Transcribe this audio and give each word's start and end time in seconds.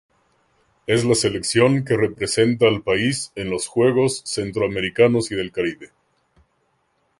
Es 0.87 1.05
la 1.05 1.13
selección 1.13 1.85
que 1.85 1.95
representa 1.95 2.65
al 2.67 2.81
país 2.81 3.31
en 3.35 3.51
los 3.51 3.67
Juegos 3.67 4.23
Centroamericanos 4.25 5.31
y 5.31 5.35
del 5.35 5.51
Caribe. 5.51 5.91